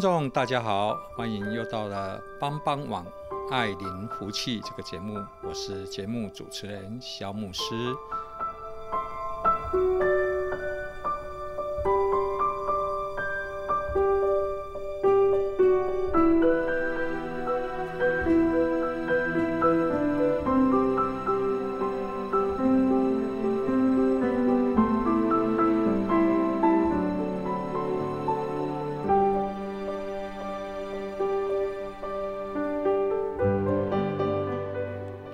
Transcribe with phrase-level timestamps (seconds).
[0.00, 3.04] 听众，大家好，欢迎又到了帮帮网
[3.50, 7.94] 爱灵福气这个节目，我是节目主持人肖牧师。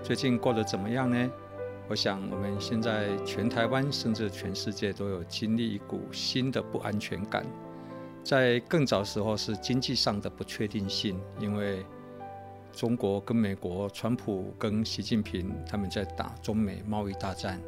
[0.07, 1.29] 最近过得怎么样呢？
[1.89, 7.45] 我想我们现在全台湾甚至全世界都有经历一股新的不安全感。
[8.23, 11.85] 在更早时候是经济上的不确定性，因为
[12.73, 17.61] 中国跟美国、川普跟习近平他们在打中美贸易大战，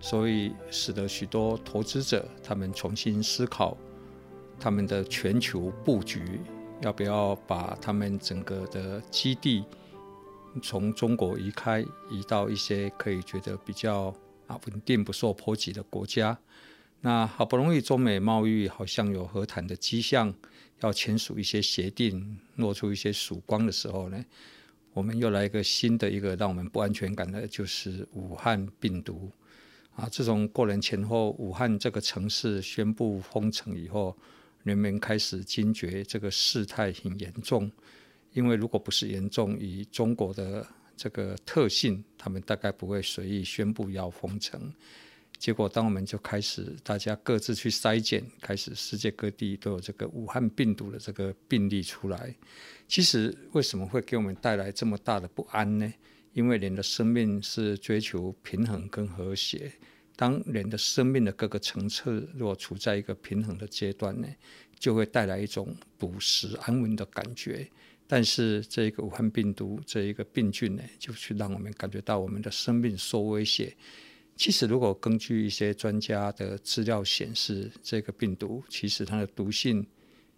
[0.00, 3.76] 所以使得许多投资者他们重新思考
[4.58, 6.40] 他们的全球布局，
[6.80, 9.64] 要不要把他们整个的基地。
[10.62, 14.14] 从中国移开，移到一些可以觉得比较
[14.46, 16.38] 啊稳定、不受波及的国家。
[17.00, 20.34] 那好不容易中美贸易好像有和谈的迹象，
[20.80, 24.24] 要签署一些协定，露出一些曙光的时候呢，
[24.92, 29.30] 我们又来一个新的一个让我们不安全感的，就是武汉病毒。
[29.96, 34.16] 啊，自从过年前后武汉这个城市宣布封城以后，
[34.62, 37.70] 人们开始惊觉这个事态很严重。
[38.34, 44.70] 因为如果不是严重，以中国的这个特性，他们大概不会随意宣布要封城。
[45.38, 52.34] 结果，当我们就开始大家各自去筛检，开始世界各地都有这个武汉病毒的这个病例出来。
[52.88, 55.92] 其实，为什么会给我们带来这么大的不安呢？
[56.32, 59.72] 因为人的生命是追求平衡跟和谐。
[60.16, 64.28] 当人的生命的各个层次若处在一个平衡的阶段呢，
[64.78, 67.68] 就会带来一种笃实安稳的感觉。
[68.14, 73.76] 但是这个武汉病毒这一个病菌呢，就去让我们感觉到我们的生命受威胁。
[74.36, 79.84] 其实，如果根据一些专家的资料显示，这个病毒其实它的毒性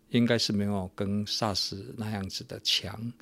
[0.08, 3.12] 应该是没有跟 SARS 那样子的强。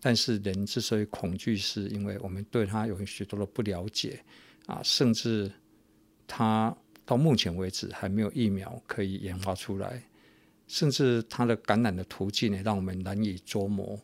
[0.00, 4.22] 但是人之所以恐惧，是因为我们对它有许多的不了解
[4.66, 5.50] 啊，甚至
[6.28, 6.72] 它
[7.04, 10.00] 到目前为止还没有疫苗可以研发出来。
[10.66, 13.98] 甚至它的感染的途径呢，让我们难以捉摸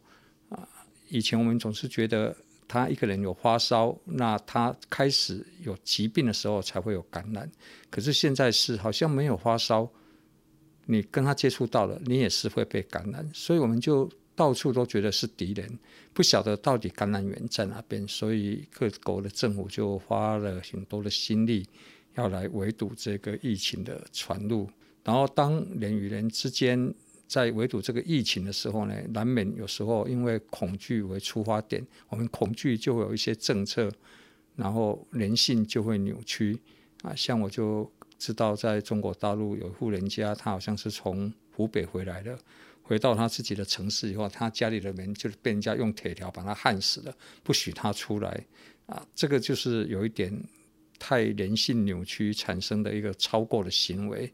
[0.48, 0.68] 啊！
[1.08, 2.36] 以前我们总是觉得
[2.68, 7.50] 他一个人有发烧，那他开始有疾病的时候才会有感染。
[7.90, 9.90] 可是现在是好像没有发烧，
[10.86, 13.28] 你跟他接触到了，你也是会被感染。
[13.34, 15.68] 所以我们就到处都觉得是敌人，
[16.12, 18.06] 不晓得到底感染源在哪边。
[18.06, 21.66] 所以各国的政府就花了很多的心力，
[22.14, 24.70] 要来围堵这个疫情的传入。
[25.02, 26.92] 然后，当人与人之间
[27.26, 33.90] 在围堵这个疫情的时候呢，难免有时候因为恐惧为出发点，我们恐惧就会有一些政策，
[34.56, 36.58] 然后人性就会扭曲
[37.02, 37.14] 啊。
[37.14, 42.38] 像我就知道，在中国大陆有一户人家，他好像是从湖北回来的，
[42.82, 48.46] 回到他自己的城市以后，他家里的人就被人家用铁条把他焊死了，不许他出来
[48.84, 49.02] 啊。
[49.14, 50.30] 这个就是有一点
[50.98, 54.30] 太人性扭曲产生的一个超过的行为。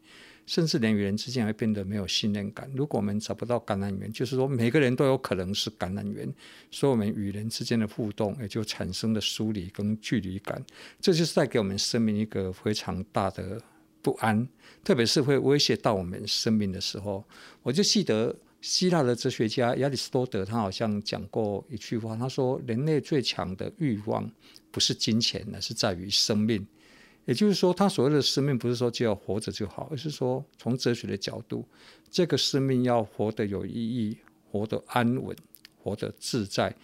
[0.47, 2.71] 甚至人与人之间会变得没有信任感。
[2.75, 6.33] 如果我们找不到感染源，就是说每个人都有可能是感染源，
[6.71, 10.65] 所以我们与人之间的互动也就产生了疏离跟距离感。
[11.01, 13.61] 这就是带给我们生命一个非常大的
[14.01, 14.49] 不安，
[14.85, 17.25] 特别是会威胁到我们生命的时候。
[17.63, 24.31] 我就记得希腊的哲学家亚里士多德，他好像讲过一句话，他说：“人类最强的欲望
[24.71, 26.65] 不是金钱，而是在于生命。”
[27.27, 31.67] 也就是说，他所谓的生命不是说就要活着就好，而是说从哲学的角度，
[32.11, 34.17] 这个生命要活得有意义、
[34.51, 35.37] 活得安稳、
[35.77, 36.75] 活得自在。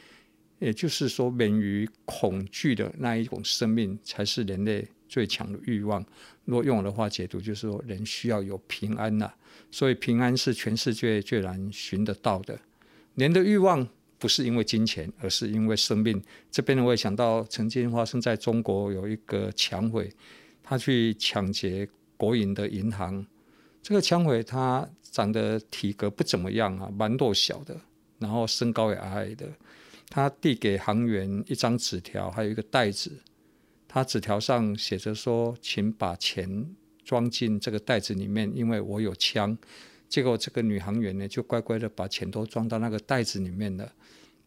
[0.58, 6.04] 也就是说，免于恐惧的那一种生命，才是人类最强的欲望。
[6.44, 9.32] 若用我的话解读，就是说人需要有平安呐、
[9.70, 12.58] 所以平安是全世界最难寻得到的
[13.14, 13.88] 人的欲望
[14.22, 16.22] 不是因为金钱，而是因为生命。
[16.48, 20.08] 这边呢，我也想到曾经发生在中国有一个抢匪，
[20.62, 23.26] 他去抢劫国营的银行。
[23.82, 27.76] 这个抢匪他长得体格不怎么样啊，蛮弱小的，
[28.20, 29.48] 然后身高也矮矮的。
[30.08, 33.10] 他递给行员一张纸条，还有一个袋子。
[33.88, 36.72] 他纸条上写着说：“请把钱
[37.04, 39.58] 装进这个袋子里面，因为我有枪。”
[40.12, 43.90] 结果这个女航员呢，就乖乖的把钱都装到那个袋子里面了，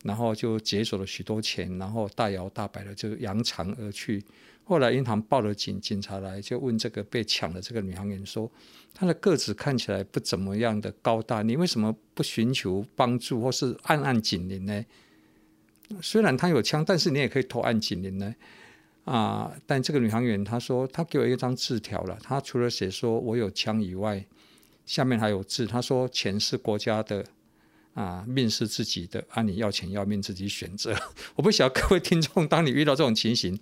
[0.03, 4.23] 然后就解锁了许多钱，然后大摇大摆的就扬长而去。
[4.63, 8.51] 后来银行报了警，警察来就问这个被抢的这个女航员说
[8.93, 14.85] ：“她的个子看起来不怎么样的高大，你为什么不寻求帮助或是暗按警铃呢？
[15.99, 18.35] 虽然她有枪，但是你也可以偷按警铃呢。”
[19.05, 19.51] 啊！
[19.65, 22.15] 但这个女航员她说，她给我一张字条了。
[22.21, 24.23] 她除了写说我有枪以外，
[24.85, 25.65] 下面还有字。
[25.65, 27.25] 他说：“钱是国家的，
[27.93, 30.95] 啊，命是自己的，啊，你要钱要命自己选择。
[31.35, 33.59] ”我不晓得各位听众，当你遇到这种情形。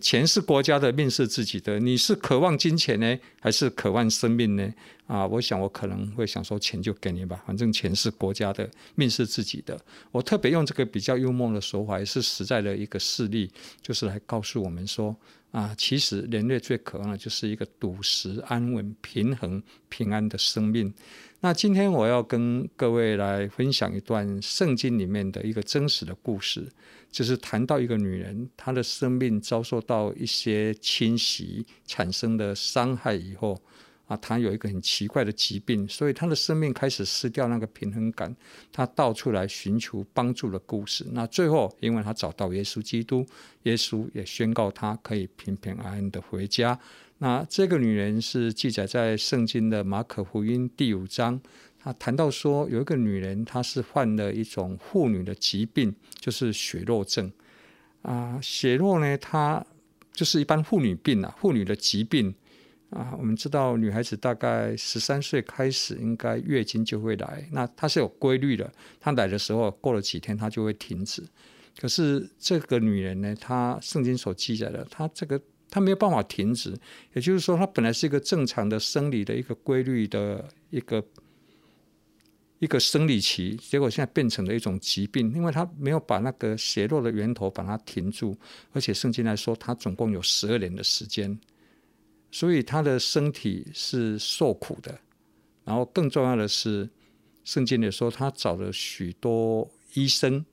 [0.00, 1.78] 钱是国家的，命是自己的。
[1.80, 4.72] 你是渴望金钱呢，还是渴望生命呢？
[5.06, 9.78] 啊，我想我可能会想说，钱就给你吧，反正钱是国家的，命是自己的。
[10.10, 13.50] 我特别用这个比较幽默的手法，也是实在的一个事例，
[13.82, 15.14] 就是来告诉我们说，
[15.50, 20.92] 啊，其实人类最渴望的就是一个笃实、安稳、平衡、平安的生命。
[21.40, 26.66] 那今天我要跟各位来分享一段圣经里面的一个真实的故事，
[27.12, 33.60] 就是谈到一个女人，她的生命遭受到一些侵袭，产生的伤害以后，
[34.06, 38.34] 啊，她有一个很奇怪的疾病，所以她的生命开始失掉那个平衡感，
[38.72, 41.06] 她到处来寻求帮助的故事。
[41.12, 43.26] 那最后，因为她找到耶稣基督，
[43.64, 46.78] 耶稣也宣告她可以平平安安的回家。
[47.18, 51.40] 那这个女人是记载在圣经的马可福音第五章，
[51.82, 57.32] 他谈到说，有一个女人，她是患了一种妇女的疾病，就是血肉症。
[58.02, 59.64] 啊，血肉呢，它
[60.12, 62.32] 就是一般妇女病啊，妇女的疾病
[62.90, 63.14] 啊。
[63.18, 71.22] 我们知道，女孩子大概十三岁开始，应该月经就会来，那它是有规律的，她来的时候过了几天，她就会停止。
[71.80, 75.40] 可是这个女人呢，她圣经所记载的，她这个。
[75.74, 76.78] 她没有办法停止，
[77.14, 81.02] 也就是说，她本来是一个正常的生理的一个规律的一个
[82.62, 88.38] 一个生理期，结果现在变成了一种疾病，因为他没有把那个血漏的源头把它停住，
[88.72, 91.36] 而且圣经来说，他总共有十二年的时间，
[92.30, 94.96] 所以他的身体是受苦的。
[95.64, 96.88] 然后更重要的是，
[97.44, 100.46] 圣经里说他找了许多医生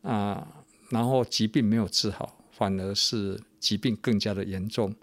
[0.00, 3.38] 啊，然后疾病没有治好，反而是。
[3.60, 4.94] 疾病更加的严重，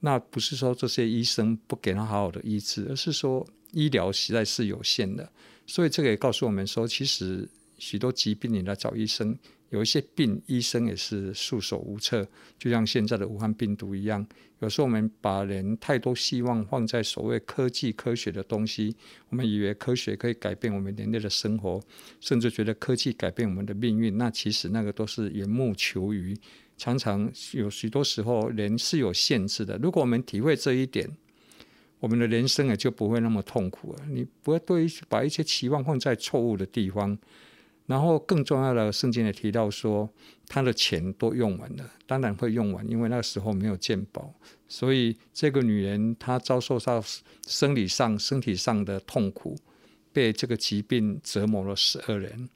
[0.00, 5.32] 那不是说这些医生不给他好好的医治，而是说医疗实在是有限的。
[5.72, 7.48] 所以这个也告诉我们说，其实
[7.78, 9.34] 许多疾病你来找医生，
[9.70, 12.28] 有一些病医生也是束手无策。
[12.58, 14.26] 就像现在的武汉病毒一样，
[14.58, 18.94] 有时候我们把人太多希望放在所谓科技科学的东西，
[19.30, 21.80] 我们以为科学可以改变我们人类的生活，
[22.20, 26.36] 甚至觉得科技改变我们的命运，那其实那个都是缘木求鱼。
[26.76, 29.78] 常常有许多时候，人是有限制的。
[29.78, 31.08] 如果我们体会这一点，
[32.02, 34.04] 我们的人生也就不会那么痛苦了。
[34.10, 37.16] 你不要对把一些期望放在错误的地方，
[37.86, 40.10] 然后更重要的，圣经也提到说，
[40.48, 44.34] 他的钱都用完了，当然会用完，因为那个时候没有健保。
[44.66, 47.00] 所以这个女人她遭受到
[47.46, 49.56] 生理上、身体上的痛苦，
[50.12, 52.48] 被这个疾病折磨了十二年，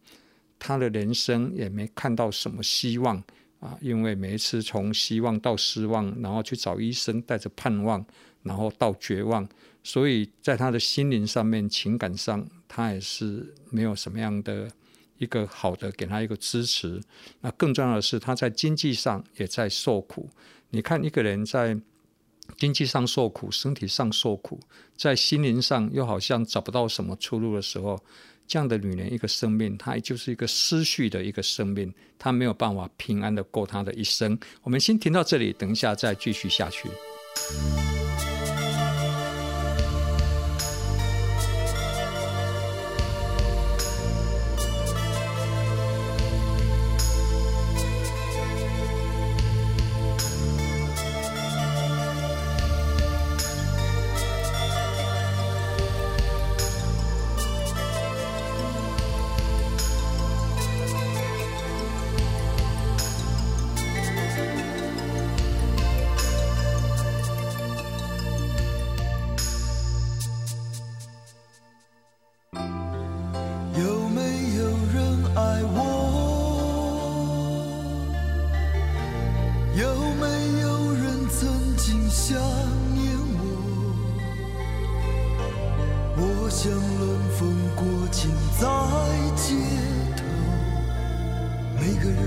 [0.58, 3.22] 她的人生也没看到什么希望。
[3.58, 8.04] 啊，因为每一次从希望到失望，然后去找医生，带着盼望，
[8.46, 9.46] 然后到绝望，
[9.82, 14.70] 所以在他的心灵上面、情感上，他也是没有什么样的
[15.18, 17.00] 一个好的给他一个支持。
[17.40, 20.30] 那更重要的是，他在经济上也在受苦。
[20.70, 21.76] 你看，一个人在
[22.56, 24.60] 经济上受苦，身体上受苦，
[24.96, 28.00] 在心灵上又好像找不到什么出路的时候。
[28.48, 34.38] 这样的女人，一个生命，她就是一个失序的一个生命，她没有办法平安的过她的一生。
[34.62, 36.88] 我们先停到这里，等一下再继续下去。
[82.28, 82.36] 想
[82.92, 83.06] 念
[83.38, 83.40] 我。
[86.16, 87.06] 我像冷
[87.38, 87.38] 风
[87.76, 88.18] 过境
[88.58, 88.66] 在
[89.36, 89.54] 街
[90.16, 90.24] 头，
[91.78, 92.18] 每个人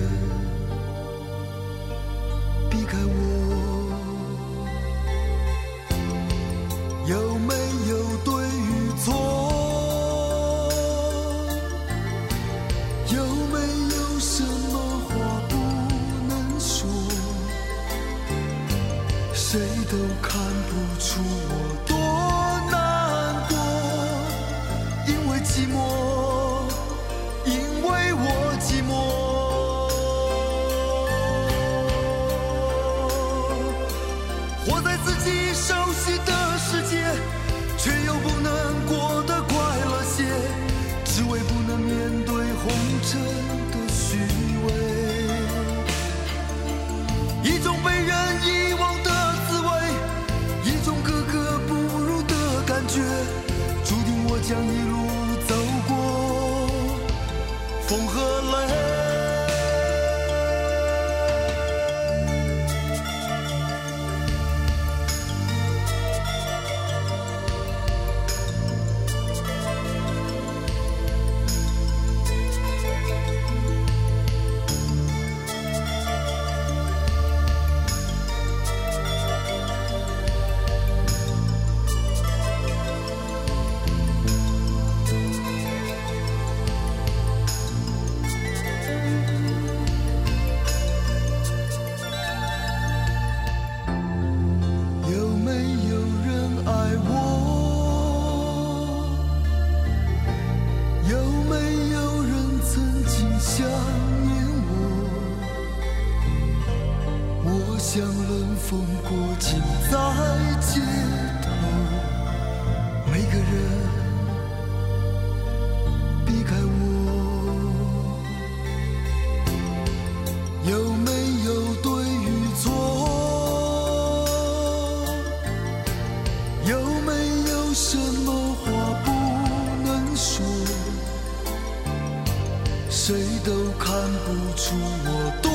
[133.77, 133.93] 看
[134.25, 135.48] 不出我。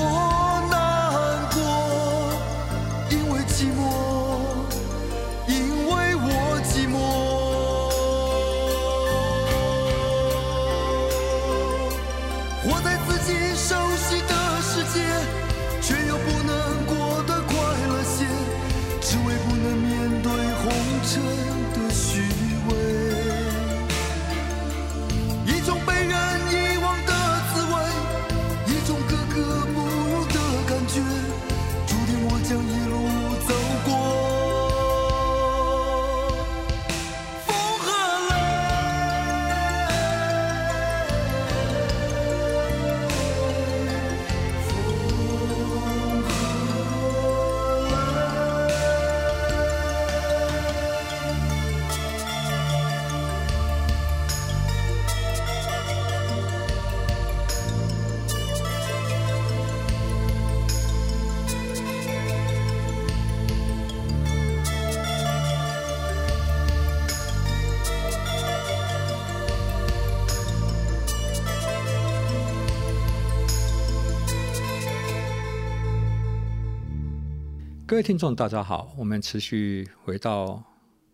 [77.95, 78.93] 各位听众，大家好。
[78.99, 80.61] 我们持续回到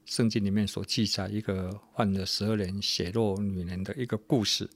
[0.06, 4.66] 圣经里面所记载一个患了十二年血漏女人的一个故事。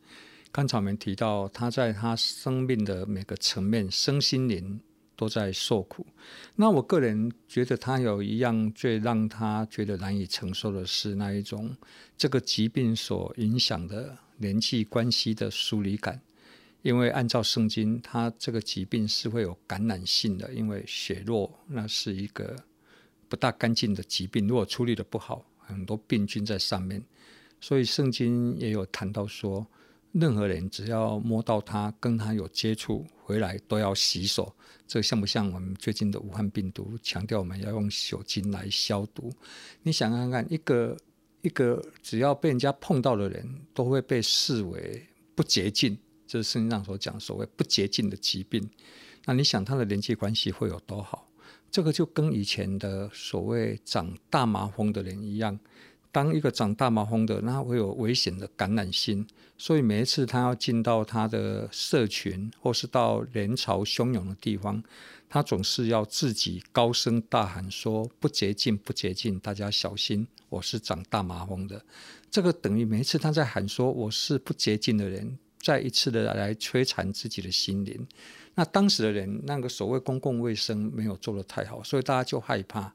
[0.52, 4.78] 刚才我们提到，她在她生命的每个层面，身心灵
[5.16, 6.06] 都在受苦。
[6.56, 11.74] 那我个人觉得，她有一样最让她觉得难以承受的是那一种
[12.18, 16.20] 这个疾病所影响的人际关系的疏离感。
[16.84, 22.54] 因为按照圣经，它这个疾病是会有感染性的，因为血漏那是一个
[23.26, 27.02] 不大干净的疾病，如果处理得不好，很多病菌在上面。
[27.58, 29.66] 所以圣经也有谈到说，
[30.12, 34.54] 任何人只要摸到它，跟它有接触，回来都要洗手。
[34.86, 39.32] 这像不像我们最近的武汉病毒，强调我们要用酒精来消毒？
[39.82, 40.94] 你想看看，一个
[41.40, 45.02] 一个只要被人家碰到的人，都会被视为
[45.34, 45.96] 不洁净。
[46.34, 48.68] 这是圣经上所讲所谓不洁净的疾病，
[49.24, 51.28] 那你想他的人际关系会有多好？
[51.70, 55.56] 这个就跟以前的所谓长大麻风的人一样，
[56.10, 59.24] 当一个长大麻风的，那会有危险的感染性，
[59.56, 64.82] 所以每一次他要进到他的社群，或是到人潮汹涌的地方，
[65.28, 71.84] 他总是要自己高声大喊说：“不洁净，不洁净，大家小心，我是长大麻风的。”
[72.28, 78.06] 这个等于每一次他在喊说：“我是不洁净的人”，再一次的来摧残自己的心灵。
[78.54, 82.92] 那当时的人，那个所谓公共卫生没有做得太好，所以大家就害怕。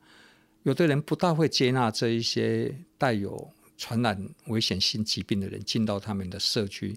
[0.64, 6.96] 有的人不大会接纳这一些带有传染危险性疾病的人进到他们的社区，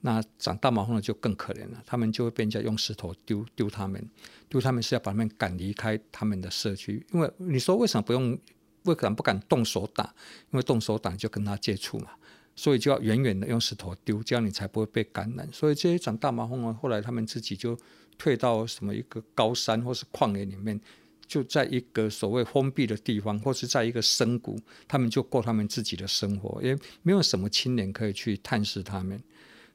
[0.00, 4.04] 那长大麻风的就更可怜了，他们就会被人家用石头丢丢他们，
[4.48, 7.06] 丢他们是要把他们赶离开他们的社区。
[7.12, 8.36] 因为你说为什么不用，
[8.84, 10.04] 为什么不敢动手打？
[10.50, 12.10] 因为动手打就跟他接触嘛，
[12.54, 15.48] 所以就要远远的用石头丢，这样你才不会被感染。
[15.52, 17.78] 所以这些长大麻风的，后来他们自己就
[18.16, 20.80] 退到什么一个高山或是旷野里面。
[21.24, 29.18] 就在一个所谓封闭的地方，或是在一个深谷，他们就过他们自己的生活，也没有什么青年可以去探视他们。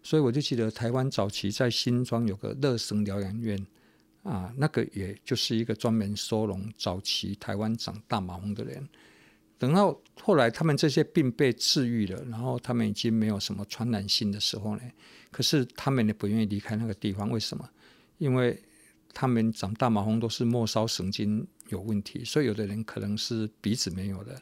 [0.03, 3.65] 所以我就记得台湾早期在新庄有个乐生疗养院
[4.21, 8.87] 啊，那个也就是一个专门收容早期台湾长大麻风的人。
[9.57, 14.81] 等到后来他们这些病被治愈了，然后他们已经没有什么传染性的时候呢，
[15.31, 17.67] 可是他们也不愿意离开那个地方，为什么？
[18.17, 18.61] 因为
[19.13, 24.39] 他们长大麻风都是末梢神经有问题，所以有的人可能是鼻子没有了，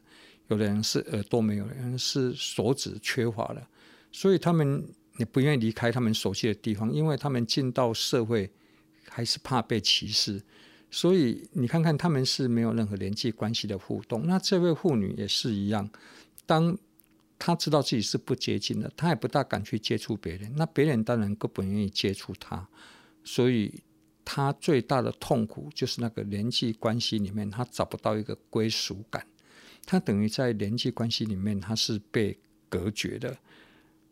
[0.48, 3.67] 有的人是耳朵没有了，有人是手指缺乏了，
[4.12, 4.86] 所以他们
[5.17, 8.51] 也不愿意离开他们熟悉的地方，因为他们进到社会
[9.07, 10.41] 还是怕被歧视，
[10.95, 14.25] 所以你看看他们是没有任何人际关系的互动。
[14.25, 15.89] 那这位妇女也是一样，
[16.45, 16.77] 当
[17.37, 22.67] 她知道自己是不洁净的，她也不大敢去接触别人，那别人当然更不愿意接触她，
[23.23, 23.83] 所以。
[24.27, 29.23] 他最大的痛苦就是那个人际关系里面，他找不到一个归属感，
[29.85, 32.35] 他等于在人际关系里面他是被
[32.67, 33.37] 隔绝的，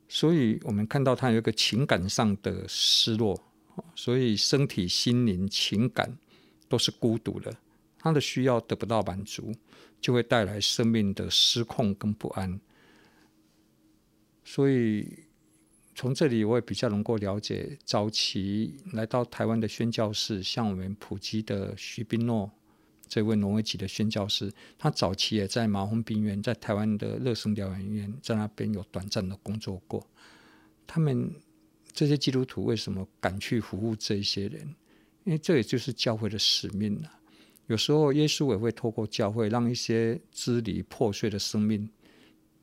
[0.08, 3.36] 所以我们看到他有一个情感上的失落，
[3.96, 6.16] 所以身体、心灵、情感
[6.74, 7.56] 都是孤独的，
[8.00, 9.54] 他的需要得不到满足，
[10.02, 12.60] 就会带来生命的失控跟不安，
[14.44, 15.08] 所以。
[15.96, 22.50] 从这里我也比较能够了解，早期来到台湾的宣教士，像我们普及的徐宾诺
[23.08, 30.04] 这位挪威籍的宣教士，他早期也在麻风病院，在台湾的乐生疗养院，在那边有短暂的工作过。
[30.88, 31.32] 他们
[31.92, 34.74] 这些基督徒为什么敢去服务这些人？
[35.24, 37.12] 因为这也就是教会的使命了。
[37.68, 41.90] 有时候耶稣也会透过教会，让一些支离破碎的生命，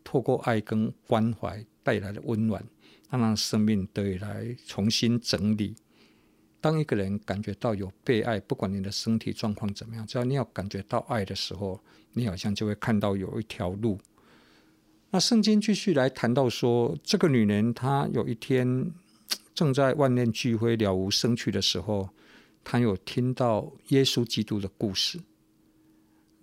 [0.05, 2.65] 透过爱跟关怀带来的温暖。
[3.13, 5.75] 让生命得以来重新整理。
[6.61, 11.81] 当一个人感觉到有被爱，不管你的身体状况怎么样，只要你要感觉到爱的时候，
[12.13, 13.99] 你好像就会看到有一条路。
[15.11, 18.93] 那圣经继续来谈到说，这个女人她有一天
[19.57, 22.11] 正在万念俱灰、了无生趣的时候，
[22.65, 25.21] 他有听到耶稣基督的故事。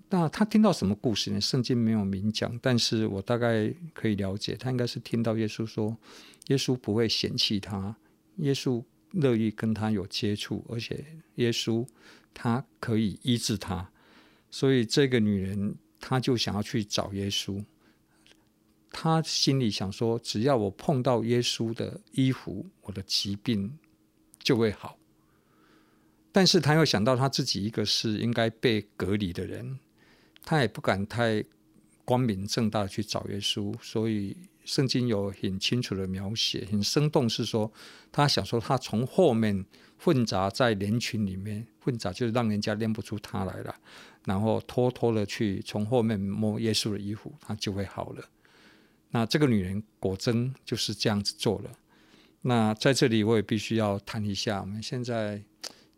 [0.09, 1.41] 那他听到什么故事呢？
[1.41, 5.97] 圣经没有明讲，但是我大概可以了解，他应该是听到耶稣说。
[6.47, 7.93] 耶稣不会嫌弃他，
[8.37, 11.85] 耶稣乐意跟他有接触，而且耶稣
[12.33, 13.91] 他可以医治他，
[14.49, 17.61] 所以这个女人她就想要去找耶稣。
[18.91, 23.77] 她心里想说，只要我碰到耶稣的衣服，我的疾病
[24.39, 24.97] 就会好。
[26.37, 29.79] 但是他又想到他自己一个是应该被隔离的人，
[30.45, 31.43] 他也不敢太
[32.05, 34.37] 光明正大的去找耶稣，所以。
[34.63, 37.71] 圣经有很清楚的描写，很生动，是说
[38.11, 39.65] 他想说他从后面
[39.97, 43.73] 混杂在人群里面，混杂就是让人家认不出他来了，
[44.25, 48.25] 然后偷偷的去从后面摸耶稣的衣服，他就会好了。
[49.11, 51.71] 那这个女人果真就是这样子做了。
[52.41, 55.41] 那在这里我也必须要谈一下，我们现在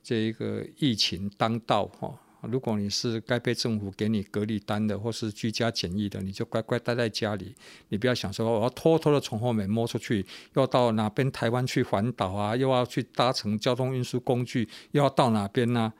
[0.01, 2.13] 这一个疫情当道哈。
[2.43, 7.53] 如果你是该被政府给你隔离单的，或是居家检疫的，你就乖乖待在家里。
[7.89, 15.93] 你不要想说我要偷偷的从后面摸出去，要到哪边台湾去环岛啊，又要去搭乘交通运输工具，又要到哪边呢、啊？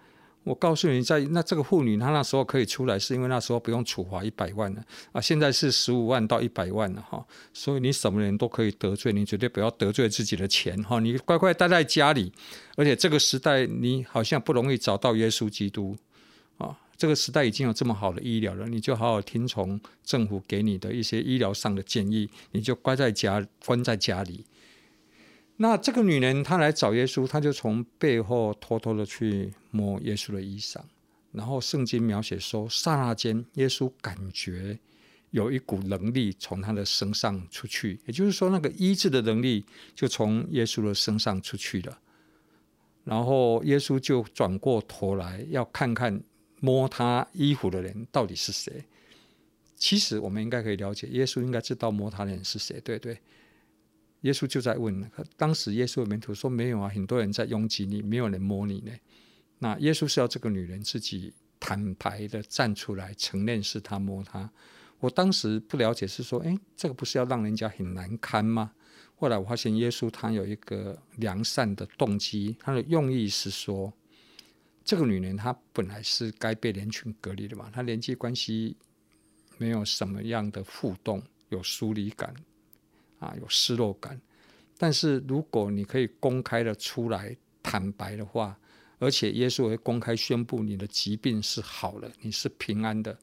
[0.49, 7.23] 我告诉你，在那这个妇女她那时候可以出来，是因为那时候不用处罚一百万了啊，现在是十五万到一百万了哈。
[7.53, 10.99] 所以你什么人都可以得罪，你绝对不要得罪自己的钱哈。
[10.99, 12.33] 你乖乖待在家里，
[12.75, 15.95] 而且这个时代你好像不容易找到耶稣基督。
[16.57, 24.43] 啊，这个时代已经有这么好的医疗了，你就好好听从政府给你的一些医疗上的建议，你就乖在家，关在家里。
[25.61, 30.79] 那这个女人她来找耶稣，她就从背后偷偷的去摸耶稣的衣裳，
[31.33, 34.79] 然后圣经描写说，刹那间耶稣感觉
[35.31, 41.99] 有一股能力从他的身上出去，也就是说，那个医治的能力就从耶稣的身上出去了。
[43.03, 46.21] 然后耶稣就转过头来要看看
[46.61, 48.85] 摸他衣服的人到底是谁。
[49.75, 53.19] 其实我们应该可以了解，耶稣应该知道摸他的人是谁，对不对？
[54.21, 58.91] 耶稣就在问，当时耶稣的门徒说：“没有啊，很多人在拥挤你，没有人摸你呢。”
[59.59, 64.51] 那耶稣是要这个女人自己坦白的站出来承认是他摸她。
[64.99, 68.73] 我当时不了解，是说，哎，这个不是要让人家很难堪吗？
[69.15, 73.93] 后来我发现，耶稣他有一个良善的动机，他的用意是说，
[74.83, 78.75] 这个女人她本来是该被人群隔离的嘛，她人际关系
[79.57, 82.33] 没有什么样的互动，有疏离感，
[83.19, 84.19] 啊，有失落感。
[84.77, 88.57] 但是如果你可以公开的出来坦白的话，
[88.97, 93.17] 而且耶稣会公开宣布你的疾病是好了，你是平安的。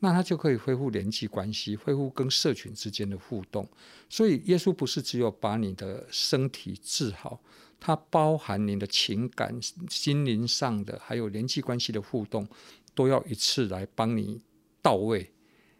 [0.00, 3.68] 那他就可以恢复人际关系，恢复跟社群之间的互动。
[4.08, 7.40] 所以，耶稣不是只有把你的身体治好，
[7.78, 9.56] 它包含你的情感、
[9.88, 12.44] 心灵上的，还有人际关系的互动，
[12.96, 14.40] 都要一次来帮你
[14.82, 15.32] 到位。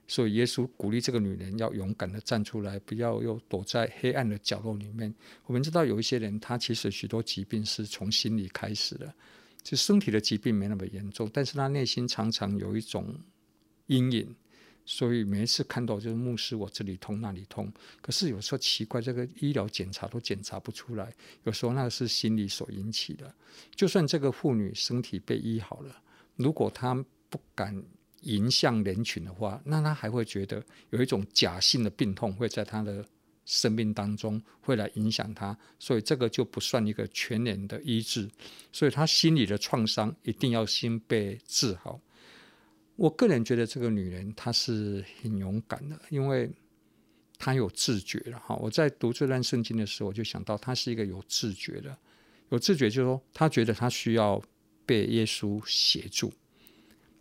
[0.06, 5.14] 所以，耶稣鼓励这个女人要勇敢的站出来，不要又躲在黑暗的角落里面。
[5.46, 9.14] 我们知道有一些人，他其实许多疾病是从心里开始的，
[9.62, 13.14] 就身体的疾病没那么严重，但是他内心常常有一种。
[13.88, 14.34] 阴影，
[14.86, 17.70] 所以每一次看到就是牧师，我这里痛那里痛。
[18.00, 21.12] 可是有时候奇怪，这个医疗检查都检查不出来。
[21.42, 23.34] 有时候那个是心理所引起的。
[23.74, 26.02] 就算这个妇女身体被医好了，
[26.36, 26.94] 如果她
[27.28, 27.84] 不敢
[28.22, 33.04] 迎向人群的话，那他还会觉得有一种假性的病痛会在他的
[33.44, 35.56] 生命当中会来影响他。
[35.78, 38.28] 所以这个就不算一个全然的医治。
[38.72, 42.00] 所以他心里的创伤一定要先被治好。
[42.96, 46.48] 我个人觉得这个女人她是很勇敢的，因为
[47.38, 48.54] 她有自觉了哈。
[48.56, 51.96] 我在读这段圣经的时候，我就想到她是一个有自觉的，
[52.50, 54.40] 有自觉就是说她觉得她需要
[54.85, 56.32] 被耶稣协助，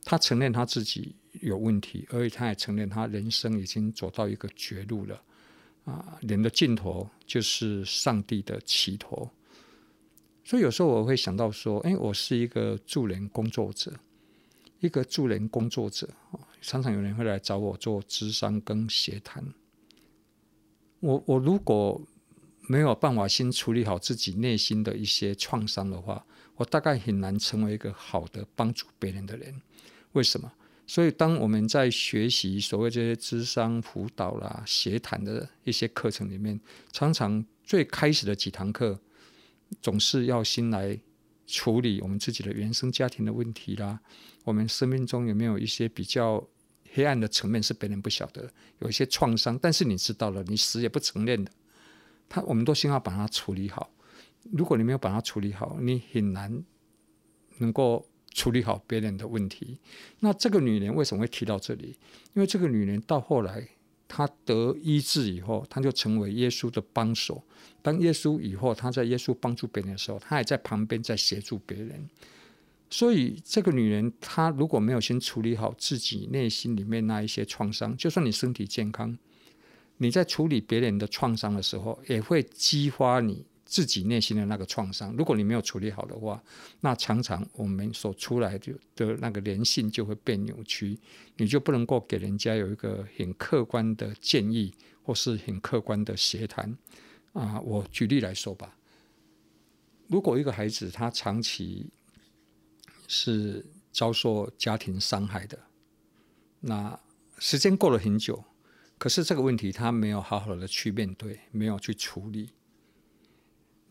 [0.03, 5.21] 他承认他自己有问题，而且他也承认他人生已经走到一个绝路了
[5.85, 9.29] 啊，人的尽头就是上帝的起头。
[10.43, 13.93] 所以有时候我会想到说，哎，我是一个助人工作者。
[14.79, 16.09] 一个助人工作者，
[16.59, 19.53] 常常有人会来找我做咨商跟协谈。
[20.99, 22.01] 我我如果
[22.61, 29.61] 没有办法先处理好自己内心的一些创伤的话，我大概很难成为一个好的帮助别人的人。
[30.13, 30.51] 为什么？
[30.87, 36.59] 所以当我们在学习所谓这些智商辅导啦、协谈的一些课程里面，
[36.91, 38.99] 常常最开始的几堂课，
[39.81, 40.99] 总是要先来。
[41.47, 43.99] 处理我们自己的原生家庭的问题啦，
[44.45, 46.47] 我们生命中有没有一些比较
[46.93, 51.51] 黑暗的层面是别人不晓得，有一些创伤，但是你知道了，你死也不承认的，
[52.29, 53.91] 他我们都先要把它处理好。
[54.53, 56.63] 如果你没有把它处理好，你很难
[57.57, 59.77] 能够处理好别人的问题。
[60.19, 61.95] 那这个女人为什么会提到这里？
[62.33, 63.67] 因为这个女人到后来。
[64.13, 67.41] 她得医治以后，她就成为耶稣的帮手。
[67.81, 72.09] 当耶稣以后，她在耶稣帮助别人的时候，她还在旁边在协助别人。
[72.89, 79.17] 所以，这个女人她如果没有先处理好自己内心里面那一些创伤，就算你身体健康，
[79.99, 83.45] 你在处理别人的创伤的时候，也会激发你。
[83.71, 86.43] 自己内心的那个创伤，如果你没有处理好的话，
[86.81, 90.99] 那常常我们所出来的的那个人性就会被扭曲，
[91.37, 96.77] 你就不能够给人家有一个很客观的建议，或是很客观的协谈。
[97.31, 98.75] 啊，我举例来说吧，
[100.09, 101.89] 如果一个孩子他长期
[103.07, 105.57] 是遭受家庭伤害的，
[106.59, 106.99] 那
[107.39, 108.43] 时间过了很久，
[108.97, 112.49] 可是这个问题他没有好好的去面对，没有去处理。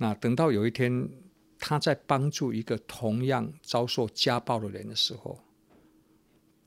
[0.03, 1.11] 那等到有一天，
[1.59, 5.39] 他在帮助一个同样遭受家暴的人的时候，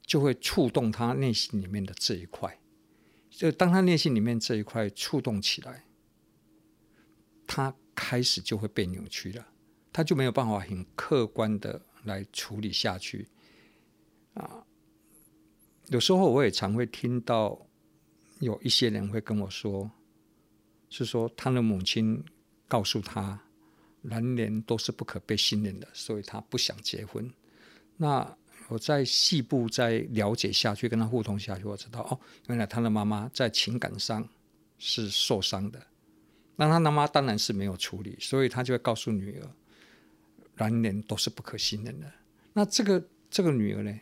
[0.06, 2.60] 就会触动他内心里面的这一块。
[3.32, 5.84] 就当他内心里面这一块触动起来，
[7.48, 9.48] 他开始就会被扭曲了，
[9.92, 13.28] 他就没有办法很客观的来处理下去。
[14.36, 14.64] 啊，
[15.88, 17.66] 有时候我也常会听到
[18.42, 19.90] 有一些人会跟我说，
[20.88, 22.24] 是说他的母亲。
[22.74, 23.40] 告诉他，
[24.02, 27.32] 男人都是不可被信任的，所以他不想结婚。
[27.98, 28.36] 那
[28.68, 34.28] 我在细部再了解下去，跟他互动下去，我知道哦，原来他的妈妈在情感上
[34.80, 35.80] 是受伤的。
[36.56, 39.48] 那他妈妈当然是没有处理，所以他就会告诉女儿，
[40.56, 42.12] 男人都是不可信任的。
[42.54, 44.00] 那这个这个女儿呢，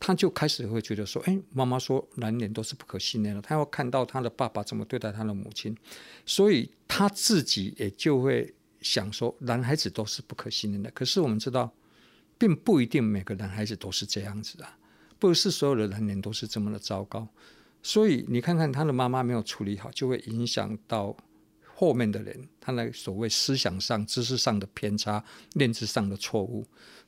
[0.00, 5.76] 他就开始会觉得说：“哎，妈妈说男人都是不可信任的，他要看到他的爸爸怎么对待他的母亲，
[6.24, 10.90] 所以他自己也就会想说，男孩子都是不可信任的。
[10.92, 11.72] 可是我们知道，
[12.38, 14.78] 并不一定每个男孩子都是这样子啊，
[15.18, 17.26] 不是所有的男人都是这么的糟糕。
[17.82, 21.16] 所以你看看他的妈妈没有处理好，就会影响到
[21.74, 26.64] 后面的人，他那所谓思想上、知识上的偏差、认知上的错误。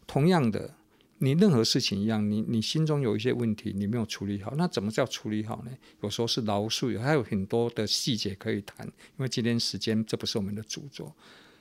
[0.09, 0.75] 同样的。”
[1.23, 5.71] 你任何事情一样，你你心中有一些问题，你没有处理好，那怎么叫处理好呢？
[6.03, 8.87] 有时候是饶恕，还有很多的细节可以谈。
[8.87, 11.15] 因为今天时间这不是我们的主作，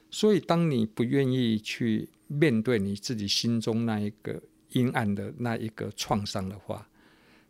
[0.09, 6.87] 所以当你不愿意去面对你自己心中那一个阴暗的那一个创伤的话，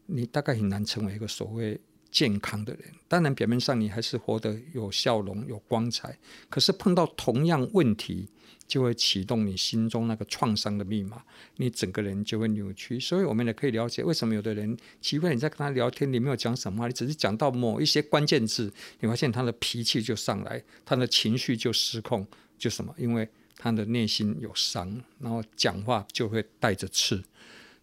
[0.08, 1.80] 你大概很难成为一个所谓
[2.12, 2.84] 健康的人。
[3.08, 6.18] 当然，表面上你还是活得有笑容、有光彩，
[6.50, 8.30] 可是碰到同样问题。
[8.68, 11.24] 就会启动你心中那个创伤的密码，
[11.56, 13.00] 你整个人就会扭曲。
[13.00, 22.28] 所以，我们也可以了解为什么有的人奇怪，你在跟他聊天，你没有讲什么，你只是讲到某一些关键字，你发现他的脾气就上来，他的情绪就失控，
[22.60, 22.94] 就什么？
[22.96, 27.24] 因为他的内心有伤，然后讲话就会带着刺。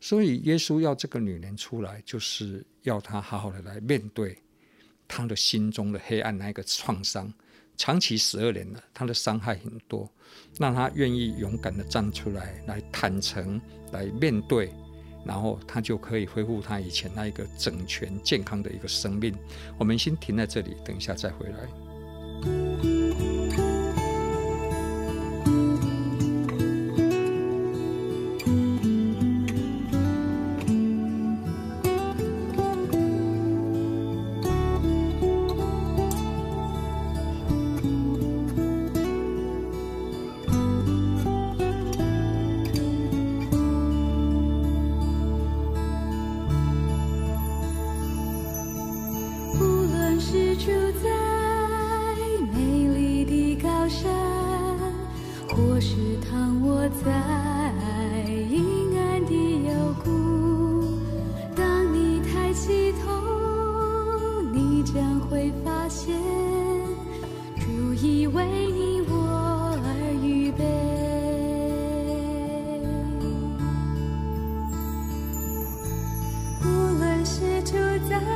[0.08, 4.38] 所以，耶稣要这个女人出来，就是要她好好的来面对
[5.08, 7.34] 她的心中的黑暗那个创伤。
[7.76, 10.08] 长期十二年了，她的伤害很多，
[10.60, 14.70] 让她愿意勇敢的站出来，来坦诚，来面对，
[15.24, 19.36] 然后他就可以恢复他以前那一个整全健康的一个生命。
[19.76, 22.95] 我们先停在这里，等一下再回来。
[77.26, 77.72] 是住
[78.08, 78.35] 在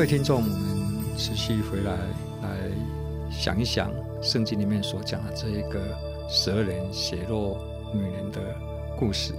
[0.00, 1.94] 各位听众，我们持续回来
[2.40, 2.70] 来
[3.30, 5.94] 想一想圣经里面所讲的这一个
[6.26, 7.58] 蛇人血肉
[7.92, 8.40] 女人的
[8.98, 9.34] 故事。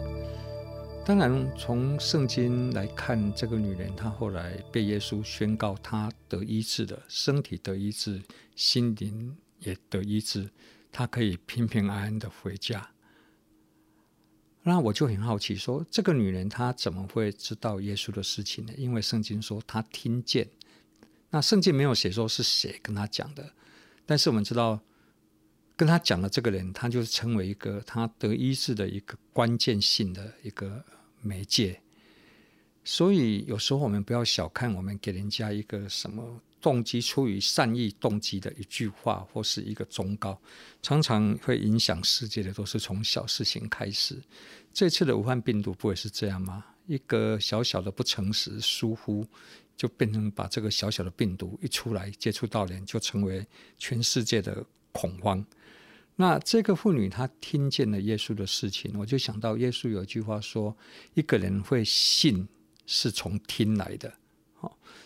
[1.03, 8.21] 当然，从圣经来看，这个女人她后来被耶稣宣告她得医治的，身体得医治，
[8.55, 10.47] 心灵也得医治，
[10.91, 12.87] 她可以平平安安的回家。
[14.63, 18.73] 那我就很好奇说，这个女人她怎么会知道耶稣的事情呢？
[18.77, 20.47] 因为圣经说她听见，
[21.31, 23.53] 那圣经没有写说是谁跟她讲的，
[24.05, 24.79] 但是我们知道，
[25.75, 30.85] 跟她讲的这个人，他就是成为一个她得医治的一个关键性的一个
[31.21, 31.81] 媒介。
[32.83, 36.41] 所以有时候我们不要小看我们给人家一个什么。
[36.61, 40.39] 动机出于善意动机的一句话或是一个忠告，
[40.81, 44.21] 常常会影响世界的，都是从小事情开始。
[44.71, 46.63] 这次的武汉病毒不也是这样吗？
[46.87, 49.25] 一个小小的不诚实疏忽，
[49.75, 53.45] 就变成把这个小小的病毒一出来接触到人，就成为
[53.77, 55.45] 全世界的恐慌。
[56.15, 60.75] 那这个妇女她听见了耶稣的事情，我就想到耶稣有一句话说：
[61.13, 62.47] 一个人会信
[62.85, 64.13] 是从听来的。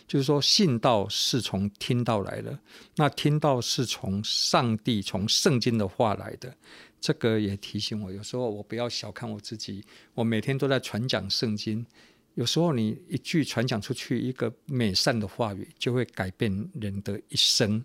[0.07, 2.57] 就是说，信道是从听道来的，
[2.95, 6.55] 那听道是从上帝、从圣经的话来的。
[7.01, 9.83] 这个也提醒我，有时候我不要小看我自己。
[10.13, 11.85] 我每天都在传讲圣经，
[12.33, 17.83] 有时候你一句传讲出去，一个美善的话语，就会改变人的一生。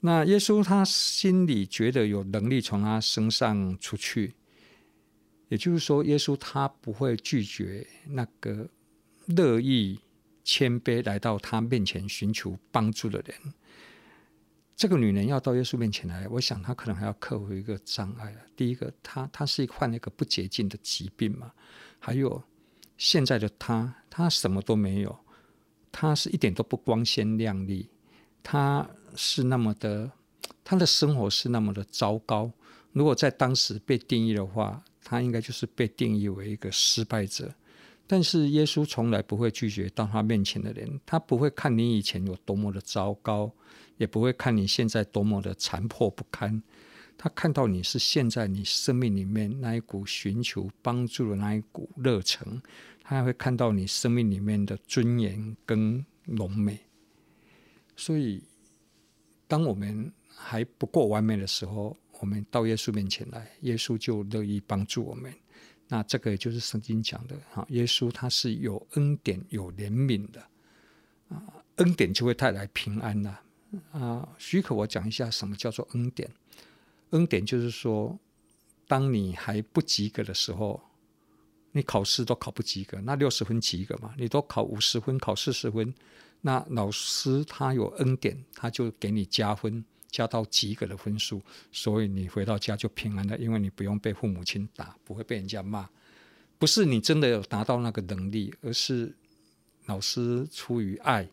[0.00, 4.34] 那耶稣他心里觉得有能力从他身上出去，
[5.48, 8.68] 也就是说，耶稣他不会拒绝那个
[9.26, 9.98] 乐意。
[10.46, 13.36] 谦卑来到他面前寻求帮助的人，
[14.76, 18.32] 这个女人要到耶稣面前来，我想她可能还要克服一个障碍。
[18.54, 21.50] 第一个，她她是患那个不洁净的疾病嘛，
[21.98, 22.40] 还有
[22.96, 25.18] 现在的她，她什么都没有，
[25.90, 27.88] 她是一点都不光鲜亮丽，
[28.44, 30.12] 她是那么的，
[30.62, 32.52] 她的生活是那么的糟糕。
[32.92, 37.52] 如果在当时被定义的话，她应该就是被定义为一个失败者。
[38.06, 43.52] 但是耶稣从来不会拒绝到他面前的人，他不会看你以前有多么的糟糕，
[43.96, 46.62] 也不会看你现在多么的残破不堪，
[47.18, 52.60] 他看到你是现在你生命里面那一股寻求帮助的那一股热忱，
[53.02, 56.78] 他还会看到你生命里面的尊严跟荣美。
[57.96, 58.42] 所以，
[59.48, 65.32] 当我们还不够完美的时候，我们到耶稣面前来，耶稣就乐意帮助我们。
[65.88, 70.40] 那这个也就是圣经讲的哈，耶稣他是有恩典、有怜悯的
[71.28, 71.42] 啊，
[71.76, 73.38] 恩典就会带来平安呐
[73.92, 74.28] 啊。
[74.38, 76.28] 许可我讲一下什么叫做恩典？
[77.10, 78.18] 恩典就是说，
[78.88, 80.82] 当你还不及格的时候，
[81.70, 85.94] 你考试都考不及格，那六十分及格嘛，你都考五十分、考四十分，
[86.40, 89.84] 那老师他有恩典，他就给你加分。
[90.16, 95.86] 加到及格的分数，所以你回到家就平安了，因为你不用被父母亲打，不会被人家骂。
[96.58, 99.14] 不是你真的有达到那个能力，而是
[99.84, 101.28] 老师出于爱，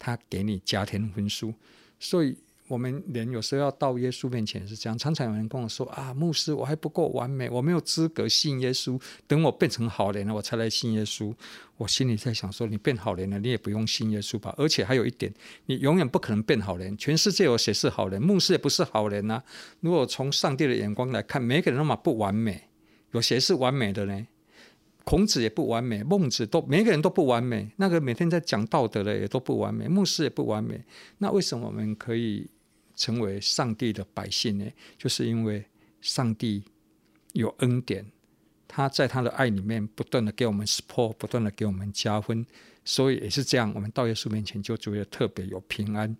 [0.00, 1.54] 他给你加添分数，
[2.00, 2.36] 所以。
[2.66, 11.34] 我们人有时候要到耶稣面前是这样，常常有人跟我说啊，牧师，我还不够完美，我没有资格信耶稣，等我变成好人了，我才来信耶稣。
[11.76, 14.54] 我心里在想说，你变好人了，你也不用信耶稣吧？
[14.56, 15.30] 而且还有一点，
[15.66, 16.96] 你永远不可能变好人。
[16.96, 18.22] 全世界有谁是好人？
[18.22, 19.42] 牧师也不是好人呐、
[19.80, 22.68] 如果从上帝的眼光来看，每个人那么不完美，
[23.12, 24.26] 有谁是完美的呢？
[25.04, 27.70] 孔子也不完美，孟子都每个人都不完美。
[27.76, 30.82] 那个每天在讲道德的也都不完美，牧师也不完美。
[31.18, 32.48] 那为什么我们可以
[32.96, 34.66] 成为上帝的百姓呢？
[34.96, 35.64] 就是因为
[36.00, 36.64] 上帝
[37.32, 38.06] 有恩典，
[38.66, 42.46] 他在他的爱里面不断的给我们 support，不断的给我们加分，
[42.84, 46.16] 所以也是这样，我们到耶稣面前就觉得特别有平安。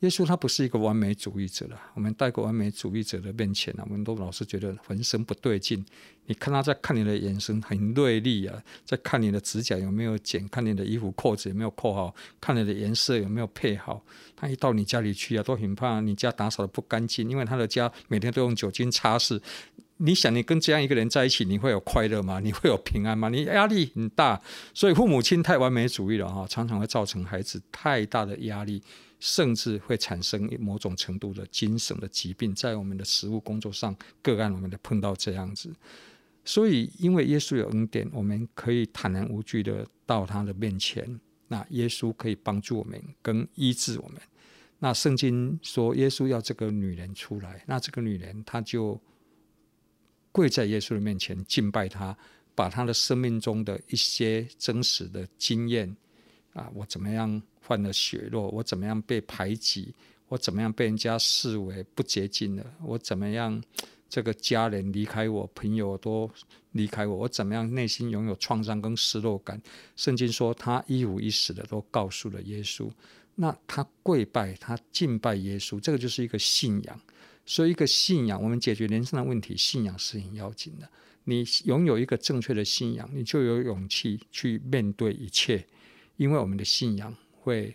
[0.00, 5.84] 耶稣他不是一个完美主义者了，我们带过完美主义者的面前，我们都老是觉得浑身不对劲。
[6.26, 14.00] 你看他在看你的眼神很锐利啊，在看你的指甲有没有剪，看你的衣服扣子有没有扣好，看你的颜色有没有配好。
[14.36, 19.40] 他一到你家里去啊，都很怕你家打扫的不干净，因为他的家每天都用酒精擦拭。
[19.96, 22.38] 你想，你跟这样一个人在一起，你会有快乐吗？
[22.38, 23.28] 你会有平安吗？
[23.30, 24.40] 你压力很大，
[24.72, 28.80] 所以父母亲太完美主义了哈，常常会造成孩子太大的压力。
[29.20, 35.74] 甚至会产生某种程度的精神的疾病，在我们的实务工作上，个案我们都碰到这样子，
[36.44, 41.20] 所以因为耶稣有恩典，我们可以坦然无惧的到他的面前。
[41.50, 44.20] 那耶稣可以帮助我们，跟医治我们。
[44.80, 49.00] 那圣经说，耶稣要这个女人出来，那这个女人她就
[50.30, 52.16] 跪在耶稣的面前敬拜他，
[52.54, 55.96] 把她的生命中的一些真实的经验
[56.52, 57.42] 啊，我怎么样？
[57.68, 59.94] 犯了血漏，我怎么样被排挤，
[60.28, 63.62] 我怎么样被人家视为不洁净的，我怎么样
[64.08, 66.30] 这个家人离开我，朋友都
[66.72, 69.60] 离开我，我怎么样内心拥有创伤跟失落感。
[69.94, 72.90] 圣经说他一五一十的都告诉了耶稣，
[73.34, 76.98] 那他跪拜，他敬拜耶稣，这个就是一个信仰。
[77.44, 80.88] 所以，一个信仰，我们解决人生的问题，信仰是很要紧的。
[81.24, 85.66] 你拥有一个正确的信仰，你就有勇气去面对一切，
[86.16, 87.14] 因为我们的信仰
[87.48, 87.74] 会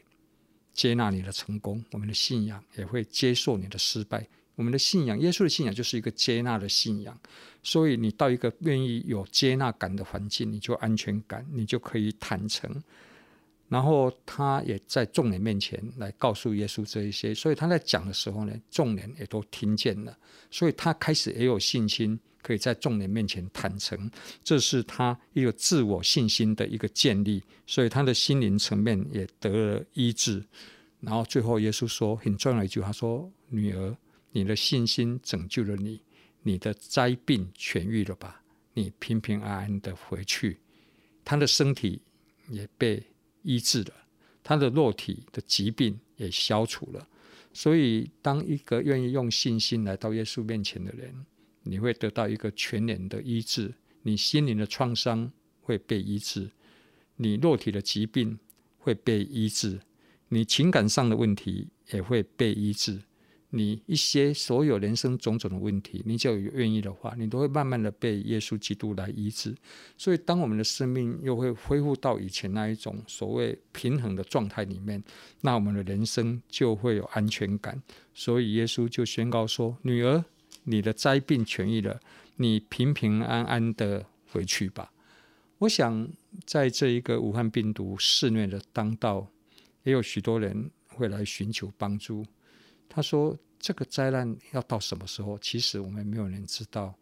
[0.71, 4.27] 接纳你的成功，我们的信仰也会接受你的失败。
[4.55, 7.19] 我们的信仰，耶稣的信仰就是一个接纳的信仰。
[7.63, 12.71] 所以，你到一个愿意有接纳感的环境，你就安全感，你就可以坦诚。
[13.67, 20.15] 然后他也在众人面前来告诉耶稣这一些，所以他在讲的时候呢，众人也都听见了，
[20.51, 24.11] 所以他开始也有信心，可以在众人面前坦诚，
[24.43, 30.45] 这是他一个自我信心的一个建立，所以他的心灵层面也得了医治。
[30.99, 33.97] 然后最后耶稣说很重要一句话说：“女儿，
[34.31, 35.99] 你的信心拯救了你，
[36.43, 38.43] 你的灾病痊愈了吧，
[38.75, 40.59] 你平平安安的回去。”
[41.25, 42.01] 他的身体
[42.49, 43.01] 也被。
[43.45, 43.93] 医治了
[44.41, 47.05] 他的肉体的疾病，也消除了。
[47.51, 51.13] 所以，当一个愿意用信心来到耶稣面前的人，
[51.63, 53.73] 你会得到一个全然的医治。
[54.03, 56.51] 你心灵的创伤会被医治，
[57.15, 58.37] 你肉体的疾病
[58.77, 59.79] 会被医治，
[60.29, 63.01] 你情感上的问题也会被医治。
[63.55, 69.55] 你一些所有人生种种的问题，你只要有愿意的话，你都会慢慢的被耶稣基督来医治。
[69.95, 75.03] 所以，当我们的生命又会恢复到以前那一种所谓平衡的状态里面，
[75.41, 77.79] 那我们的人生就会有安全感。
[78.15, 80.25] 所以，耶稣就宣告说：“女儿，
[80.63, 81.99] 你的灾病痊愈了，
[82.37, 84.91] 你平平安安的回去吧。”
[85.59, 86.09] 我想，
[86.45, 89.27] 在这一个武汉病毒肆虐的当道，
[89.83, 92.25] 也有许多人会来寻求帮助。
[92.89, 95.39] 他说：“这个灾难要到什么时候？
[95.39, 96.93] 其实我们没有人知道。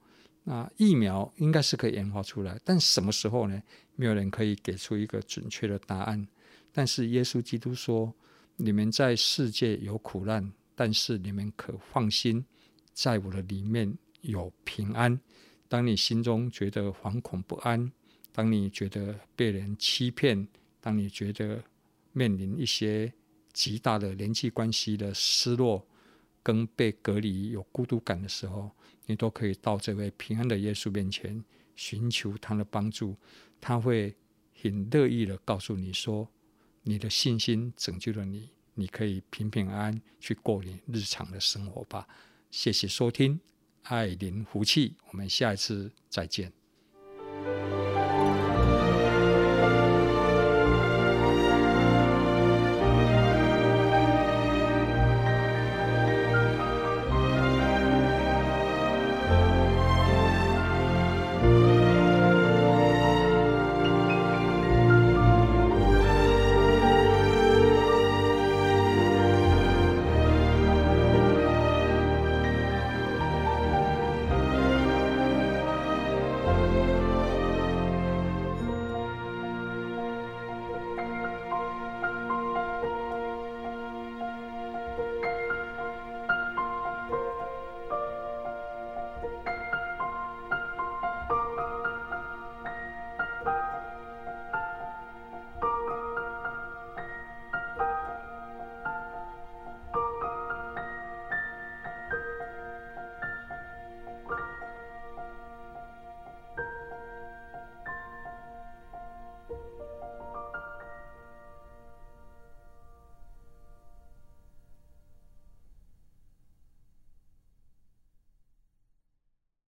[0.44, 3.62] 那疫苗应该是可以研发出来，但什么时候呢？
[3.96, 6.28] 没有人可以给出一个准确的答案。
[6.72, 8.14] 但是耶稣基督说
[8.58, 12.46] ：‘你们在世界有苦难，但是你们可放心，
[12.94, 15.20] 在我的里面有平安。’
[15.68, 17.92] 当你心中觉得惶恐不安，
[18.32, 20.48] 当你觉得被人欺骗，
[20.80, 21.64] 当你觉得
[22.12, 23.14] 面临一些……
[23.54, 25.86] 极大的人际关系的失落，
[26.42, 28.72] 跟被隔离有孤独感的时候，
[29.08, 31.44] 你都可以到这位平安的耶稣面前
[31.76, 33.18] 寻求他的帮助，
[33.60, 34.16] 他会
[34.62, 36.26] 很乐意的告诉你说，
[36.84, 42.08] 你的信心拯救了你，你可以平平安安去过你日常的生活吧。
[42.52, 43.40] 谢谢收听，
[43.84, 46.61] 爱您福气，我们下一次再见。